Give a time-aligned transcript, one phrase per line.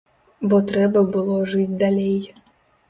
[0.53, 2.19] Бо трэба было жыць далей.